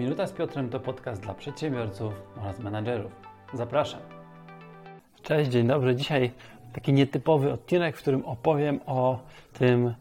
Minuta 0.00 0.26
z 0.26 0.32
Piotrem 0.32 0.68
to 0.68 0.80
podcast 0.80 1.22
dla 1.22 1.34
przedsiębiorców 1.34 2.12
oraz 2.36 2.58
menadżerów. 2.58 3.12
Zapraszam. 3.54 4.00
Cześć, 5.22 5.50
dzień 5.50 5.66
dobry. 5.66 5.96
Dzisiaj 5.96 6.30
taki 6.72 6.92
nietypowy 6.92 7.52
odcinek, 7.52 7.96
w 7.96 8.00
którym 8.00 8.24
opowiem 8.24 8.80
o 8.86 9.18
tym 9.52 9.94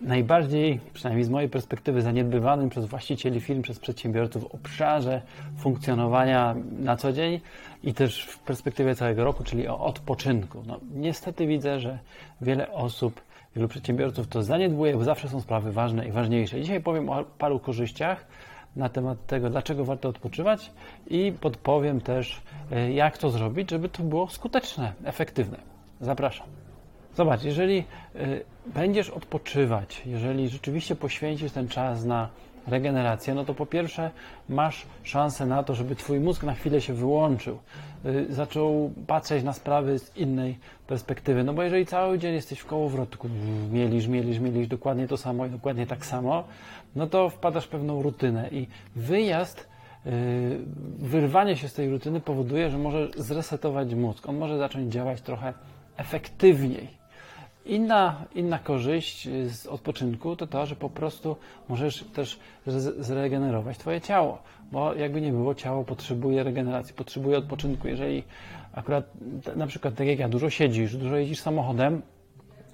najbardziej, 0.00 0.80
przynajmniej 0.92 1.24
z 1.24 1.30
mojej 1.30 1.48
perspektywy, 1.48 2.02
zaniedbywanym 2.02 2.68
przez 2.68 2.86
właścicieli 2.86 3.40
firm, 3.40 3.62
przez 3.62 3.78
przedsiębiorców 3.78 4.44
obszarze 4.44 5.22
funkcjonowania 5.58 6.54
na 6.78 6.96
co 6.96 7.12
dzień 7.12 7.40
i 7.82 7.94
też 7.94 8.24
w 8.24 8.38
perspektywie 8.38 8.94
całego 8.94 9.24
roku, 9.24 9.44
czyli 9.44 9.68
o 9.68 9.80
odpoczynku. 9.80 10.62
No, 10.66 10.80
niestety 10.94 11.46
widzę, 11.46 11.80
że 11.80 11.98
wiele 12.40 12.72
osób, 12.72 13.20
wielu 13.56 13.68
przedsiębiorców 13.68 14.28
to 14.28 14.42
zaniedbuje, 14.42 14.96
bo 14.96 15.04
zawsze 15.04 15.28
są 15.28 15.40
sprawy 15.40 15.72
ważne 15.72 16.08
i 16.08 16.12
ważniejsze. 16.12 16.60
Dzisiaj 16.60 16.80
powiem 16.80 17.08
o 17.08 17.24
paru 17.24 17.58
korzyściach 17.58 18.26
na 18.76 18.88
temat 18.88 19.26
tego, 19.26 19.50
dlaczego 19.50 19.84
warto 19.84 20.08
odpoczywać 20.08 20.70
i 21.06 21.32
podpowiem 21.40 22.00
też, 22.00 22.40
e, 22.72 22.92
jak 22.92 23.18
to 23.18 23.30
zrobić, 23.30 23.70
żeby 23.70 23.88
to 23.88 24.02
było 24.02 24.28
skuteczne, 24.28 24.92
efektywne. 25.04 25.58
Zapraszam. 26.00 26.46
Zobacz, 27.16 27.42
jeżeli 27.42 27.78
y, 28.16 28.44
będziesz 28.66 29.10
odpoczywać, 29.10 30.02
jeżeli 30.06 30.48
rzeczywiście 30.48 30.96
poświęcisz 30.96 31.52
ten 31.52 31.68
czas 31.68 32.04
na 32.04 32.28
regenerację, 32.66 33.34
no 33.34 33.44
to 33.44 33.54
po 33.54 33.66
pierwsze 33.66 34.10
masz 34.48 34.86
szansę 35.02 35.46
na 35.46 35.62
to, 35.62 35.74
żeby 35.74 35.96
Twój 35.96 36.20
mózg 36.20 36.42
na 36.42 36.54
chwilę 36.54 36.80
się 36.80 36.92
wyłączył, 36.92 37.58
y, 38.06 38.26
zaczął 38.30 38.90
patrzeć 39.06 39.44
na 39.44 39.52
sprawy 39.52 39.98
z 39.98 40.16
innej 40.16 40.58
perspektywy. 40.86 41.44
No 41.44 41.54
bo 41.54 41.62
jeżeli 41.62 41.86
cały 41.86 42.18
dzień 42.18 42.34
jesteś 42.34 42.58
w 42.58 42.66
kołowrotku, 42.66 43.28
mielisz, 43.72 44.06
mielisz, 44.06 44.38
mielisz 44.38 44.68
dokładnie 44.68 45.08
to 45.08 45.16
samo 45.16 45.46
i 45.46 45.50
dokładnie 45.50 45.86
tak 45.86 46.06
samo, 46.06 46.44
no 46.96 47.06
to 47.06 47.30
wpadasz 47.30 47.64
w 47.64 47.68
pewną 47.68 48.02
rutynę 48.02 48.48
i 48.52 48.66
wyjazd 48.96 49.68
y, 50.06 50.10
wyrwanie 50.98 51.56
się 51.56 51.68
z 51.68 51.74
tej 51.74 51.90
rutyny 51.90 52.20
powoduje, 52.20 52.70
że 52.70 52.78
możesz 52.78 53.10
zresetować 53.10 53.94
mózg. 53.94 54.28
On 54.28 54.38
może 54.38 54.58
zacząć 54.58 54.92
działać 54.92 55.20
trochę 55.20 55.54
efektywniej. 55.96 56.99
Inna, 57.70 58.24
inna 58.34 58.58
korzyść 58.58 59.28
z 59.48 59.66
odpoczynku 59.66 60.36
to 60.36 60.46
to, 60.46 60.66
że 60.66 60.76
po 60.76 60.90
prostu 60.90 61.36
możesz 61.68 62.04
też 62.14 62.38
zregenerować 62.98 63.78
Twoje 63.78 64.00
ciało, 64.00 64.38
bo 64.72 64.94
jakby 64.94 65.20
nie 65.20 65.32
było, 65.32 65.54
ciało 65.54 65.84
potrzebuje 65.84 66.42
regeneracji, 66.42 66.94
potrzebuje 66.94 67.38
odpoczynku. 67.38 67.88
Jeżeli 67.88 68.22
akurat 68.72 69.04
na 69.56 69.66
przykład 69.66 69.94
tak 69.94 70.06
jak 70.06 70.18
ja 70.18 70.28
dużo 70.28 70.50
siedzisz, 70.50 70.96
dużo 70.96 71.16
jeździsz 71.16 71.40
samochodem, 71.40 72.02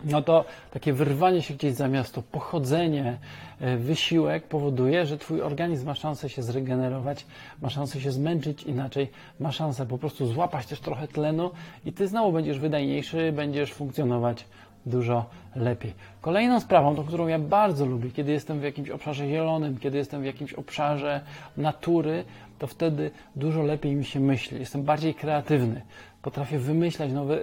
no 0.05 0.23
to 0.23 0.45
takie 0.71 0.93
wyrwanie 0.93 1.43
się 1.43 1.55
gdzieś 1.55 1.75
za 1.75 1.89
miasto, 1.89 2.23
pochodzenie, 2.23 3.19
e, 3.61 3.77
wysiłek 3.77 4.49
powoduje, 4.49 5.07
że 5.07 5.19
Twój 5.19 5.43
organizm 5.43 5.87
ma 5.87 5.95
szansę 5.95 6.29
się 6.29 6.43
zregenerować, 6.43 7.27
ma 7.63 7.71
szansę 7.71 8.01
się 8.01 8.13
zmęczyć 8.13 8.63
inaczej, 8.63 9.11
ma 9.41 9.53
szansę 9.53 9.87
po 9.87 9.99
prostu 9.99 10.27
złapać 10.27 10.67
też 10.67 10.81
trochę 10.81 11.09
tlenu 11.09 11.51
i 11.85 11.93
Ty 11.93 12.09
znowu 12.09 12.33
będziesz 12.33 12.59
wydajniejszy, 12.59 13.33
będziesz 13.33 13.73
funkcjonować 13.73 14.45
dużo 14.87 15.27
lepiej. 15.57 15.95
Kolejną 16.21 16.61
sprawą, 16.61 16.97
tą, 16.97 17.05
którą 17.05 17.27
ja 17.27 17.39
bardzo 17.39 17.87
lubię, 17.87 18.11
kiedy 18.11 18.33
jestem 18.33 18.61
w 18.61 18.63
jakimś 18.63 18.91
obszarze 18.91 19.29
zielonym, 19.29 19.79
kiedy 19.79 19.99
jestem 19.99 20.23
w 20.23 20.25
jakimś 20.25 20.53
obszarze 20.53 21.21
natury, 21.57 22.25
to 22.59 22.67
wtedy 22.67 23.11
dużo 23.37 23.63
lepiej 23.63 23.97
mi 23.97 24.05
się 24.05 24.21
myśli. 24.21 24.59
Jestem 24.59 24.83
bardziej 24.83 25.15
kreatywny. 25.15 25.83
Potrafię 26.23 26.59
wymyślać 26.59 27.13
nowe 27.13 27.39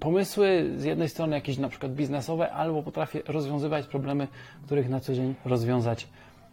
pomysły, 0.00 0.70
z 0.76 0.84
jednej 0.84 1.08
strony 1.08 1.36
jakieś 1.36 1.58
na 1.58 1.68
przykład 1.68 1.92
biznesowe, 1.92 2.52
albo 2.52 2.82
potrafię 2.82 3.22
rozwiązywać 3.28 3.86
problemy, 3.86 4.28
których 4.66 4.88
na 4.88 5.00
co 5.00 5.14
dzień 5.14 5.34
rozwiązać 5.44 6.06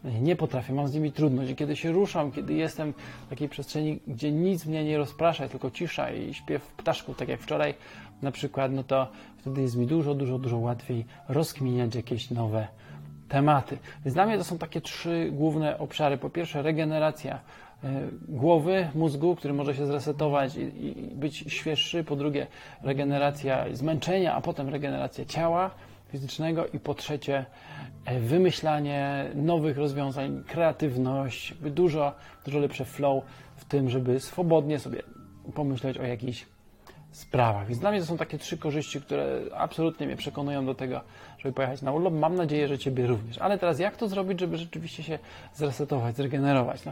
nie 0.03 0.35
potrafię, 0.35 0.73
mam 0.73 0.87
z 0.87 0.93
nimi 0.93 1.11
trudność. 1.11 1.51
I 1.51 1.55
kiedy 1.55 1.75
się 1.75 1.91
ruszam, 1.91 2.31
kiedy 2.31 2.53
jestem 2.53 2.93
w 3.25 3.29
takiej 3.29 3.49
przestrzeni, 3.49 3.99
gdzie 4.07 4.31
nic 4.31 4.65
mnie 4.65 4.83
nie 4.83 4.97
rozprasza, 4.97 5.47
tylko 5.47 5.71
cisza 5.71 6.11
i 6.11 6.33
śpiew 6.33 6.67
ptaszków, 6.67 7.17
tak 7.17 7.29
jak 7.29 7.39
wczoraj 7.39 7.73
na 8.21 8.31
przykład, 8.31 8.71
no 8.71 8.83
to 8.83 9.07
wtedy 9.37 9.61
jest 9.61 9.77
mi 9.77 9.87
dużo, 9.87 10.15
dużo, 10.15 10.39
dużo 10.39 10.57
łatwiej 10.57 11.05
rozkminiać 11.29 11.95
jakieś 11.95 12.31
nowe 12.31 12.67
tematy. 13.29 13.77
Więc 14.05 14.13
dla 14.13 14.25
mnie 14.25 14.37
to 14.37 14.43
są 14.43 14.57
takie 14.57 14.81
trzy 14.81 15.29
główne 15.31 15.79
obszary. 15.79 16.17
Po 16.17 16.29
pierwsze, 16.29 16.61
regeneracja 16.61 17.39
e, 17.83 18.07
głowy, 18.27 18.87
mózgu, 18.95 19.35
który 19.35 19.53
może 19.53 19.75
się 19.75 19.85
zresetować 19.85 20.55
i, 20.55 20.87
i 20.87 21.15
być 21.15 21.37
świeższy. 21.37 22.03
Po 22.03 22.15
drugie, 22.15 22.47
regeneracja 22.81 23.65
zmęczenia, 23.73 24.35
a 24.35 24.41
potem 24.41 24.69
regeneracja 24.69 25.25
ciała 25.25 25.71
fizycznego 26.11 26.67
i 26.67 26.79
po 26.79 26.93
trzecie 26.93 27.45
e, 28.05 28.19
wymyślanie 28.19 29.25
nowych 29.35 29.77
rozwiązań, 29.77 30.43
kreatywność, 30.47 31.53
dużo, 31.53 32.13
dużo 32.45 32.59
lepsze 32.59 32.85
flow 32.85 33.23
w 33.55 33.65
tym, 33.65 33.89
żeby 33.89 34.19
swobodnie 34.19 34.79
sobie 34.79 35.03
pomyśleć 35.53 35.97
o 35.97 36.03
jakichś 36.03 36.45
sprawach. 37.11 37.67
Więc 37.67 37.79
dla 37.79 37.91
mnie 37.91 37.99
to 37.99 38.05
są 38.05 38.17
takie 38.17 38.37
trzy 38.37 38.57
korzyści, 38.57 39.01
które 39.01 39.41
absolutnie 39.55 40.07
mnie 40.07 40.15
przekonują 40.15 40.65
do 40.65 40.75
tego, 40.75 41.01
żeby 41.39 41.53
pojechać 41.53 41.81
na 41.81 41.91
urlop. 41.91 42.13
Mam 42.13 42.35
nadzieję, 42.35 42.67
że 42.67 42.77
Ciebie 42.77 43.07
również. 43.07 43.37
Ale 43.37 43.57
teraz 43.57 43.79
jak 43.79 43.97
to 43.97 44.07
zrobić, 44.07 44.39
żeby 44.39 44.57
rzeczywiście 44.57 45.03
się 45.03 45.19
zresetować, 45.53 46.15
zregenerować? 46.15 46.85
No, 46.85 46.91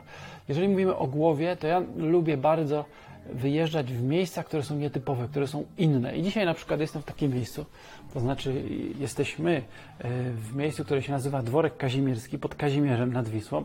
jeżeli 0.50 0.69
mówimy 0.69 0.96
o 0.96 1.07
głowie, 1.07 1.56
to 1.56 1.68
ja 1.68 1.81
lubię 1.97 2.38
bardzo 2.38 2.85
wyjeżdżać 3.34 3.94
w 3.94 4.03
miejsca, 4.03 4.44
które 4.44 4.63
są 4.63 4.75
nietypowe, 4.75 5.28
które 5.28 5.47
są 5.47 5.66
inne. 5.78 6.18
I 6.18 6.24
dzisiaj 6.24 6.46
na 6.46 6.53
przykład 6.53 6.80
jestem 6.80 7.01
w 7.01 7.06
takim 7.06 7.34
miejscu, 7.34 7.66
to 8.13 8.19
znaczy 8.19 8.63
jesteśmy 9.00 9.56
e, 10.00 10.09
w 10.31 10.56
miejscu, 10.56 10.86
które 10.86 11.01
się 11.01 11.12
nazywa 11.12 11.41
Dworek 11.41 11.78
Kazimierski 11.78 12.40
pod 12.40 12.56
Kazimierzem 12.56 13.13
nad 13.13 13.30
Wisłą. 13.30 13.63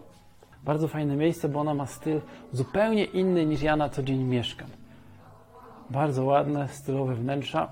Bardzo 0.65 0.89
fajne 0.89 1.17
miejsce, 1.17 1.49
bo 1.49 1.61
ono 1.61 1.75
ma 1.75 1.87
styl 1.87 2.21
zupełnie 2.53 3.05
inny 3.05 3.47
niż 3.47 3.63
ja 3.63 3.77
na 3.77 3.89
co 3.89 4.03
dzień 4.03 4.23
mieszkam. 4.23 4.69
Bardzo 5.91 6.25
ładne, 6.25 6.69
stylowe 6.69 7.15
wnętrza. 7.15 7.69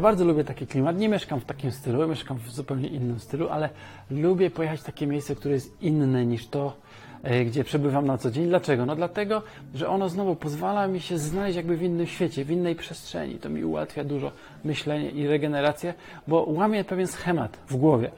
Bardzo 0.00 0.24
lubię 0.24 0.44
taki 0.44 0.66
klimat. 0.66 0.98
Nie 0.98 1.08
mieszkam 1.08 1.40
w 1.40 1.44
takim 1.44 1.70
stylu, 1.70 2.08
mieszkam 2.08 2.38
w 2.38 2.50
zupełnie 2.50 2.88
innym 2.88 3.20
stylu, 3.20 3.48
ale 3.48 3.68
lubię 4.10 4.50
pojechać 4.50 4.80
w 4.80 4.84
takie 4.84 5.06
miejsce, 5.06 5.34
które 5.34 5.54
jest 5.54 5.82
inne 5.82 6.26
niż 6.26 6.46
to, 6.46 6.76
e, 7.22 7.44
gdzie 7.44 7.64
przebywam 7.64 8.06
na 8.06 8.18
co 8.18 8.30
dzień. 8.30 8.48
Dlaczego? 8.48 8.86
No 8.86 8.96
dlatego, 8.96 9.42
że 9.74 9.88
ono 9.88 10.08
znowu 10.08 10.36
pozwala 10.36 10.86
mi 10.86 11.00
się 11.00 11.18
znaleźć 11.18 11.56
jakby 11.56 11.76
w 11.76 11.82
innym 11.82 12.06
świecie, 12.06 12.44
w 12.44 12.50
innej 12.50 12.74
przestrzeni. 12.74 13.34
To 13.34 13.48
mi 13.48 13.64
ułatwia 13.64 14.04
dużo 14.04 14.32
myślenie 14.64 15.10
i 15.10 15.26
regenerację, 15.26 15.94
bo 16.28 16.44
łamie 16.48 16.84
pewien 16.84 17.06
schemat 17.06 17.58
w 17.68 17.76
głowie. 17.76 18.10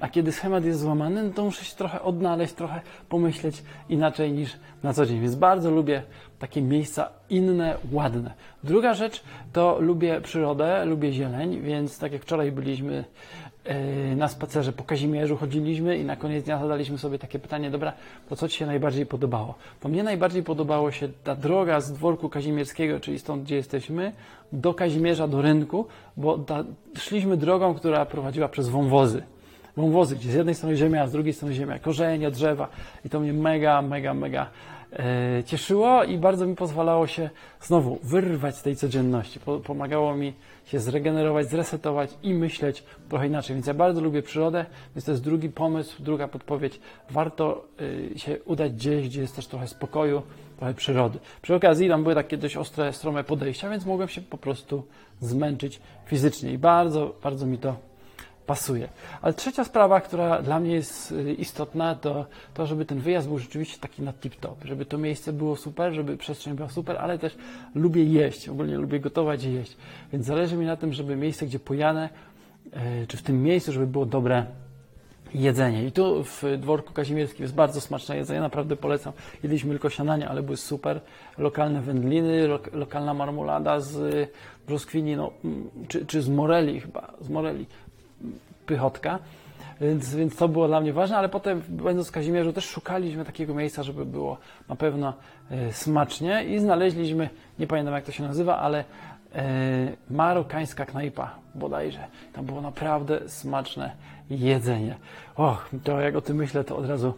A 0.00 0.08
kiedy 0.08 0.32
schemat 0.32 0.64
jest 0.64 0.80
złamany, 0.80 1.22
no 1.22 1.30
to 1.30 1.44
muszę 1.44 1.64
się 1.64 1.76
trochę 1.76 2.02
odnaleźć, 2.02 2.54
trochę 2.54 2.80
pomyśleć 3.08 3.62
inaczej 3.88 4.32
niż 4.32 4.56
na 4.82 4.92
co 4.92 5.06
dzień. 5.06 5.20
Więc 5.20 5.34
bardzo 5.34 5.70
lubię 5.70 6.02
takie 6.38 6.62
miejsca 6.62 7.08
inne, 7.30 7.76
ładne. 7.92 8.32
Druga 8.64 8.94
rzecz 8.94 9.22
to 9.52 9.80
lubię 9.80 10.20
przyrodę, 10.20 10.84
lubię 10.84 11.12
zieleń, 11.12 11.60
więc 11.60 11.98
tak 11.98 12.12
jak 12.12 12.22
wczoraj 12.22 12.52
byliśmy 12.52 13.04
e, 13.64 14.16
na 14.16 14.28
spacerze 14.28 14.72
po 14.72 14.84
Kazimierzu, 14.84 15.36
chodziliśmy 15.36 15.98
i 15.98 16.04
na 16.04 16.16
koniec 16.16 16.44
dnia 16.44 16.58
zadaliśmy 16.58 16.98
sobie 16.98 17.18
takie 17.18 17.38
pytanie, 17.38 17.70
dobra, 17.70 17.92
to 18.28 18.36
co 18.36 18.48
Ci 18.48 18.58
się 18.58 18.66
najbardziej 18.66 19.06
podobało? 19.06 19.54
To 19.80 19.88
mnie 19.88 20.02
najbardziej 20.02 20.42
podobało 20.42 20.90
się 20.90 21.08
ta 21.24 21.34
droga 21.34 21.80
z 21.80 21.92
dworku 21.92 22.28
kazimierskiego, 22.28 23.00
czyli 23.00 23.18
stąd, 23.18 23.42
gdzie 23.42 23.56
jesteśmy, 23.56 24.12
do 24.52 24.74
Kazimierza, 24.74 25.28
do 25.28 25.42
rynku, 25.42 25.86
bo 26.16 26.38
ta, 26.38 26.64
szliśmy 26.94 27.36
drogą, 27.36 27.74
która 27.74 28.06
prowadziła 28.06 28.48
przez 28.48 28.68
wąwozy 28.68 29.22
wąwozy, 29.76 30.16
gdzie 30.16 30.30
z 30.30 30.34
jednej 30.34 30.54
strony 30.54 30.76
ziemia, 30.76 31.02
a 31.02 31.06
z 31.06 31.12
drugiej 31.12 31.32
strony 31.32 31.54
ziemia, 31.54 31.78
korzenie, 31.78 32.30
drzewa 32.30 32.68
i 33.04 33.08
to 33.08 33.20
mnie 33.20 33.32
mega, 33.32 33.82
mega, 33.82 34.14
mega 34.14 34.50
e, 34.92 35.44
cieszyło 35.44 36.04
i 36.04 36.18
bardzo 36.18 36.46
mi 36.46 36.56
pozwalało 36.56 37.06
się 37.06 37.30
znowu 37.60 37.98
wyrwać 38.02 38.56
z 38.56 38.62
tej 38.62 38.76
codzienności. 38.76 39.40
Pomagało 39.64 40.16
mi 40.16 40.32
się 40.64 40.80
zregenerować, 40.80 41.50
zresetować 41.50 42.10
i 42.22 42.34
myśleć 42.34 42.84
trochę 43.08 43.26
inaczej. 43.26 43.56
Więc 43.56 43.66
ja 43.66 43.74
bardzo 43.74 44.00
lubię 44.00 44.22
przyrodę, 44.22 44.66
więc 44.96 45.04
to 45.04 45.10
jest 45.10 45.24
drugi 45.24 45.48
pomysł, 45.48 46.02
druga 46.02 46.28
podpowiedź. 46.28 46.80
Warto 47.10 47.64
e, 48.14 48.18
się 48.18 48.38
udać 48.44 48.72
gdzieś, 48.72 49.08
gdzie 49.08 49.20
jest 49.20 49.36
też 49.36 49.46
trochę 49.46 49.68
spokoju, 49.68 50.22
trochę 50.56 50.74
przyrody. 50.74 51.18
Przy 51.42 51.54
okazji 51.54 51.88
tam 51.88 52.02
były 52.02 52.14
takie 52.14 52.36
dość 52.36 52.56
ostre, 52.56 52.92
strome 52.92 53.24
podejścia, 53.24 53.70
więc 53.70 53.86
mogłem 53.86 54.08
się 54.08 54.20
po 54.20 54.38
prostu 54.38 54.86
zmęczyć 55.20 55.80
fizycznie 56.06 56.52
i 56.52 56.58
bardzo, 56.58 57.14
bardzo 57.22 57.46
mi 57.46 57.58
to 57.58 57.89
pasuje. 58.46 58.88
Ale 59.22 59.34
trzecia 59.34 59.64
sprawa, 59.64 60.00
która 60.00 60.42
dla 60.42 60.60
mnie 60.60 60.74
jest 60.74 61.12
y, 61.12 61.34
istotna, 61.34 61.94
to 61.94 62.26
to, 62.54 62.66
żeby 62.66 62.84
ten 62.84 62.98
wyjazd 62.98 63.28
był 63.28 63.38
rzeczywiście 63.38 63.78
taki 63.78 64.02
na 64.02 64.12
tip-top, 64.12 64.54
żeby 64.64 64.84
to 64.84 64.98
miejsce 64.98 65.32
było 65.32 65.56
super, 65.56 65.92
żeby 65.92 66.16
przestrzeń 66.16 66.54
była 66.54 66.68
super, 66.68 66.96
ale 66.96 67.18
też 67.18 67.36
lubię 67.74 68.04
jeść, 68.04 68.48
ogólnie 68.48 68.76
lubię 68.76 69.00
gotować 69.00 69.44
i 69.44 69.52
jeść. 69.52 69.76
Więc 70.12 70.26
zależy 70.26 70.56
mi 70.56 70.66
na 70.66 70.76
tym, 70.76 70.92
żeby 70.92 71.16
miejsce, 71.16 71.46
gdzie 71.46 71.58
pojanę, 71.58 72.08
y, 73.02 73.06
czy 73.06 73.16
w 73.16 73.22
tym 73.22 73.42
miejscu, 73.42 73.72
żeby 73.72 73.86
było 73.86 74.06
dobre 74.06 74.46
jedzenie. 75.34 75.86
I 75.86 75.92
tu 75.92 76.24
w 76.24 76.42
dworku 76.58 76.92
kazimierskim 76.92 77.42
jest 77.42 77.54
bardzo 77.54 77.80
smaczne 77.80 78.16
jedzenie, 78.16 78.40
naprawdę 78.40 78.76
polecam. 78.76 79.12
Jedliśmy 79.42 79.70
tylko 79.70 79.90
śniadanie, 79.90 80.28
ale 80.28 80.42
były 80.42 80.56
super. 80.56 81.00
Lokalne 81.38 81.80
wędliny, 81.82 82.48
lokalna 82.72 83.14
marmolada 83.14 83.80
z 83.80 84.30
brzoskwini, 84.66 85.16
no, 85.16 85.30
mm, 85.44 85.70
czy, 85.88 86.06
czy 86.06 86.22
z 86.22 86.28
moreli 86.28 86.80
chyba, 86.80 87.14
z 87.20 87.28
moreli 87.28 87.66
pychotka. 88.66 89.18
Więc, 89.80 90.14
więc 90.14 90.36
to 90.36 90.48
było 90.48 90.68
dla 90.68 90.80
mnie 90.80 90.92
ważne, 90.92 91.16
ale 91.16 91.28
potem 91.28 91.62
będąc 91.68 92.08
w 92.08 92.12
Kazimierzu 92.12 92.52
też 92.52 92.64
szukaliśmy 92.64 93.24
takiego 93.24 93.54
miejsca, 93.54 93.82
żeby 93.82 94.06
było 94.06 94.36
na 94.68 94.76
pewno 94.76 95.12
e, 95.50 95.72
smacznie 95.72 96.44
i 96.44 96.58
znaleźliśmy, 96.58 97.28
nie 97.58 97.66
pamiętam 97.66 97.94
jak 97.94 98.04
to 98.04 98.12
się 98.12 98.22
nazywa, 98.22 98.58
ale 98.58 98.84
e, 99.34 99.44
marokańska 100.10 100.86
knajpa 100.86 101.34
bodajże. 101.54 102.04
Tam 102.32 102.44
było 102.44 102.60
naprawdę 102.60 103.28
smaczne 103.28 103.90
jedzenie. 104.30 104.96
Och, 105.36 105.70
to 105.84 106.00
jak 106.00 106.16
o 106.16 106.20
tym 106.20 106.36
myślę, 106.36 106.64
to 106.64 106.76
od 106.76 106.86
razu 106.86 107.14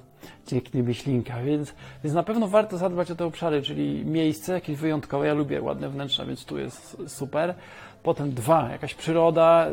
cieknie 0.47 0.83
mi 0.83 0.95
ślinka, 0.95 1.43
więc, 1.43 1.75
więc 2.05 2.15
na 2.15 2.23
pewno 2.23 2.49
warto 2.49 2.79
zadbać 2.79 3.11
o 3.11 3.15
te 3.15 3.25
obszary, 3.25 3.63
czyli 3.63 4.05
miejsce 4.05 4.53
jakieś 4.53 4.77
wyjątkowe. 4.77 5.27
Ja 5.27 5.35
lubię 5.35 5.63
ładne 5.63 5.89
wnętrza, 5.89 6.27
więc 6.27 6.45
tu 6.45 6.59
jest 6.59 6.97
super. 7.07 7.55
Potem 8.03 8.35
dwa, 8.35 8.69
jakaś 8.71 8.95
przyroda, 8.95 9.67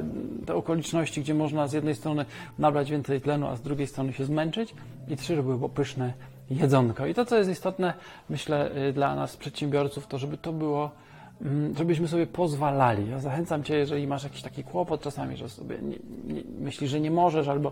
te 0.46 0.56
okoliczności, 0.56 1.22
gdzie 1.22 1.34
można 1.34 1.68
z 1.68 1.74
jednej 1.74 1.96
strony 1.96 2.26
nabrać 2.60 2.92
więcej 2.92 3.22
tlenu, 3.22 3.48
a 3.48 3.56
z 3.56 3.62
drugiej 3.62 3.88
strony 3.88 4.14
się 4.14 4.26
zmęczyć. 4.26 4.74
I 5.08 5.18
trzy, 5.18 5.36
żeby 5.36 5.58
było 5.58 5.70
pyszne 5.70 6.14
jedzonko. 6.50 7.06
I 7.06 7.14
to, 7.14 7.26
co 7.26 7.38
jest 7.38 7.50
istotne, 7.50 7.94
myślę, 8.30 8.72
y, 8.90 8.94
dla 8.94 9.16
nas, 9.16 9.38
przedsiębiorców, 9.38 10.08
to 10.08 10.18
żeby 10.18 10.38
to 10.38 10.54
było 10.54 10.92
żebyśmy 11.78 12.08
sobie 12.08 12.28
pozwalali. 12.28 13.10
Ja 13.10 13.20
zachęcam 13.20 13.64
Cię, 13.64 13.78
jeżeli 13.78 14.08
masz 14.08 14.24
jakiś 14.24 14.42
taki 14.42 14.64
kłopot 14.64 15.02
czasami, 15.02 15.38
że 15.38 15.50
sobie 15.50 15.78
nie, 15.82 15.96
nie, 16.34 16.42
myślisz, 16.60 16.92
że 16.92 17.00
nie 17.00 17.12
możesz, 17.12 17.48
albo 17.48 17.72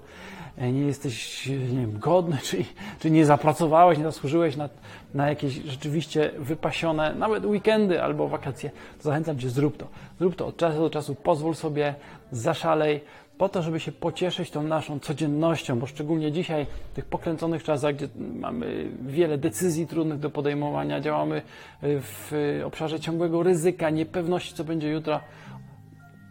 e, 0.58 0.72
nie 0.72 0.82
jesteś 0.82 1.48
nie 1.48 1.58
wiem, 1.58 2.00
godny, 2.00 2.38
czy, 2.48 2.58
czy 3.00 3.12
nie 3.12 3.26
zapracowałeś, 3.26 3.98
nie 3.98 4.04
zasłużyłeś 4.04 4.56
na, 4.56 4.70
na 5.14 5.30
jakieś 5.30 5.54
rzeczywiście 5.54 6.32
wypasione, 6.38 7.16
nawet 7.16 7.46
weekendy 7.46 8.04
albo 8.04 8.28
wakacje, 8.28 8.70
to 8.98 9.04
zachęcam 9.04 9.40
Cię, 9.40 9.50
zrób 9.50 9.78
to. 9.78 9.88
Zrób 10.20 10.36
to 10.36 10.48
od 10.48 10.58
czasu 10.58 10.80
do 10.80 10.90
czasu, 10.90 11.16
pozwól 11.16 11.56
sobie, 11.56 11.96
zaszalej, 12.32 13.02
po 13.38 13.50
to, 13.50 13.62
żeby 13.62 13.80
się 13.80 13.92
pocieszyć 13.92 14.52
tą 14.52 14.64
naszą 14.64 15.00
codziennością, 15.00 15.80
bo 15.80 15.86
szczególnie 15.86 16.32
dzisiaj, 16.32 16.66
w 16.92 16.96
tych 16.96 17.06
pokręconych 17.06 17.64
czasach, 17.64 17.96
gdzie 17.96 18.08
mamy 18.16 18.90
wiele 19.02 19.38
decyzji 19.38 19.88
trudnych 19.88 20.20
do 20.20 20.30
podejmowania, 20.30 21.02
działamy 21.02 21.42
w 21.82 22.32
obszarze 22.66 23.00
ciągłego 23.00 23.44
ryzyka, 23.44 23.90
niepewności, 23.90 24.56
co 24.56 24.64
będzie 24.64 24.90
jutro, 24.90 25.20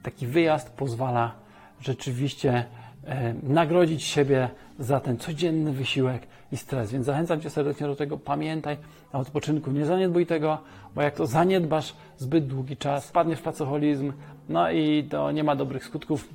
taki 0.03 0.26
wyjazd 0.26 0.70
pozwala 0.70 1.32
rzeczywiście 1.81 2.64
e, 3.05 3.35
nagrodzić 3.43 4.05
siebie 4.05 4.49
za 4.79 5.00
ten 5.00 5.19
codzienny 5.19 5.73
wysiłek 5.73 6.26
i 6.53 6.56
stres. 6.56 6.93
Więc 6.93 7.06
zachęcam 7.06 7.41
Cię 7.41 7.50
serdecznie 7.50 7.87
do 7.87 7.97
tego. 7.97 8.19
Pamiętaj 8.19 8.76
o 9.12 9.19
odpoczynku, 9.19 9.70
nie 9.70 9.85
zaniedbuj 9.85 10.26
tego, 10.26 10.58
bo 10.94 11.03
jak 11.03 11.14
to 11.14 11.26
zaniedbasz 11.26 11.94
zbyt 12.19 12.47
długi 12.47 12.76
czas, 12.76 13.05
spadniesz 13.05 13.38
w 13.38 13.43
pracoholizm, 13.43 14.12
no 14.49 14.70
i 14.70 15.05
to 15.11 15.32
nie 15.32 15.44
ma 15.44 15.56
dobrych 15.56 15.85
skutków. 15.85 16.29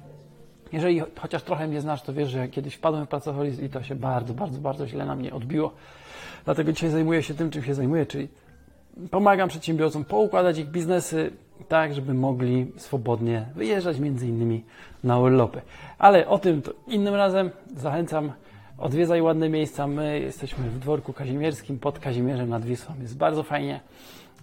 Jeżeli 0.74 1.02
chociaż 1.20 1.44
trochę 1.44 1.68
mnie 1.68 1.82
znasz, 1.82 2.02
to 2.02 2.14
wiesz, 2.14 2.30
że 2.30 2.48
kiedyś 2.48 2.76
wpadłem 2.76 3.06
w 3.06 3.10
pracoholizm 3.10 3.66
i 3.66 3.70
to 3.70 3.84
się 3.84 3.96
bardzo, 3.96 4.34
bardzo, 4.34 4.60
bardzo 4.60 4.88
źle 4.88 5.06
na 5.06 5.16
mnie 5.16 5.34
odbiło. 5.34 5.72
Dlatego 6.46 6.72
dzisiaj 6.72 6.90
zajmuję 6.90 7.24
się 7.24 7.34
tym, 7.34 7.50
czym 7.50 7.64
się 7.64 7.74
zajmuję, 7.74 8.06
czyli 8.06 8.28
pomagam 9.12 9.50
przedsiębiorcom 9.50 10.06
poukładać 10.06 10.58
ich 10.58 10.68
biznesy 10.68 11.32
tak, 11.68 11.94
żeby 11.94 12.14
mogli 12.14 12.72
swobodnie 12.78 13.46
wyjeżdżać 13.56 14.00
między 14.00 14.28
innymi 14.28 14.64
na 15.04 15.20
urlopy. 15.20 15.62
Ale 15.98 16.28
o 16.28 16.40
tym 16.40 16.62
to 16.62 16.72
innym 16.88 17.16
razem 17.16 17.50
zachęcam. 17.76 18.32
Odwiedzaj 18.78 19.22
ładne 19.22 19.50
miejsca. 19.50 19.88
My 19.88 20.20
jesteśmy 20.20 20.70
w 20.70 20.80
dworku 20.80 21.14
kazimierskim 21.14 21.80
pod 21.80 22.00
Kazimierzem 22.00 22.50
nad 22.50 22.66
Wisłą. 22.66 22.96
Jest 23.02 23.18
bardzo 23.18 23.44
fajnie. 23.44 23.80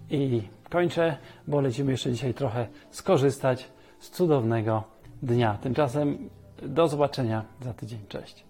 I 0.09 0.41
kończę, 0.69 1.17
bo 1.47 1.61
lecimy 1.61 1.91
jeszcze 1.91 2.11
dzisiaj 2.11 2.33
trochę 2.33 2.67
skorzystać 2.91 3.69
z 3.99 4.09
cudownego 4.09 4.83
dnia. 5.21 5.57
Tymczasem 5.61 6.29
do 6.61 6.87
zobaczenia 6.87 7.43
za 7.61 7.73
tydzień. 7.73 7.99
Cześć. 8.09 8.43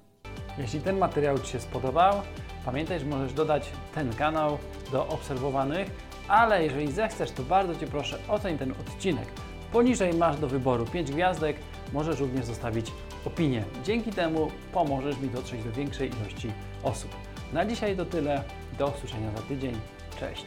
Jeśli 0.58 0.82
ten 0.82 0.98
materiał 0.98 1.40
Ci 1.40 1.52
się 1.52 1.60
spodobał, 1.60 2.14
pamiętaj, 2.66 3.00
że 3.00 3.06
możesz 3.06 3.34
dodać 3.34 3.70
ten 3.96 4.14
kanał 4.14 4.58
do 4.92 5.08
obserwowanych, 5.08 5.90
ale 6.28 6.64
jeżeli 6.64 6.92
zechcesz, 6.92 7.32
to 7.32 7.44
bardzo 7.44 7.76
Cię 7.76 7.88
proszę 7.88 8.20
oceń 8.28 8.58
ten 8.58 8.72
odcinek. 8.72 9.28
Poniżej 9.72 10.14
masz 10.14 10.40
do 10.40 10.48
wyboru 10.48 10.86
5 10.86 11.12
gwiazdek, 11.12 11.58
możesz 11.94 12.20
również 12.20 12.46
zostawić 12.46 12.92
opinię. 13.26 13.64
Dzięki 13.84 14.12
temu 14.12 14.52
pomożesz 14.74 15.20
mi 15.20 15.30
dotrzeć 15.30 15.64
do 15.64 15.72
większej 15.72 16.10
ilości 16.10 16.52
osób. 16.84 17.12
Na 17.54 17.66
dzisiaj 17.66 17.96
to 17.98 18.06
tyle. 18.06 18.44
Do 18.78 18.88
usłyszenia 18.88 19.32
za 19.32 19.42
tydzień. 19.42 19.76
Cześć. 20.20 20.46